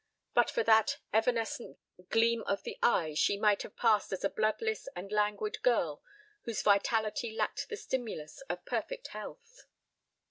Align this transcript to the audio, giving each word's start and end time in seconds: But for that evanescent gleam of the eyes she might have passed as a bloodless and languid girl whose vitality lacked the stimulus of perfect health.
But 0.33 0.49
for 0.49 0.63
that 0.63 0.97
evanescent 1.13 1.77
gleam 2.09 2.41
of 2.47 2.63
the 2.63 2.75
eyes 2.81 3.19
she 3.19 3.37
might 3.37 3.61
have 3.61 3.75
passed 3.75 4.11
as 4.11 4.23
a 4.23 4.31
bloodless 4.31 4.87
and 4.95 5.11
languid 5.11 5.61
girl 5.61 6.01
whose 6.41 6.63
vitality 6.63 7.35
lacked 7.35 7.69
the 7.69 7.77
stimulus 7.77 8.41
of 8.49 8.65
perfect 8.65 9.09
health. 9.09 9.65